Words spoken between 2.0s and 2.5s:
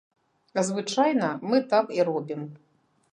робім.